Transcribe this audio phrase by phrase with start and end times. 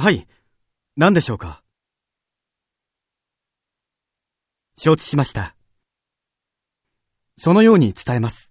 [0.00, 0.26] はい。
[0.96, 1.62] 何でしょうか？
[4.74, 5.54] 承知しました。
[7.36, 8.49] そのように伝えます。